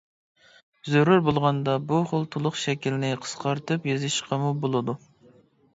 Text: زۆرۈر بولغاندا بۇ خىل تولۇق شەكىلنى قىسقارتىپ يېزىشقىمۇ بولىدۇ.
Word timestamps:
زۆرۈر 0.93 1.21
بولغاندا 1.27 1.75
بۇ 1.91 1.99
خىل 2.13 2.25
تولۇق 2.37 2.59
شەكىلنى 2.63 3.13
قىسقارتىپ 3.27 3.87
يېزىشقىمۇ 3.93 4.53
بولىدۇ. 4.65 4.99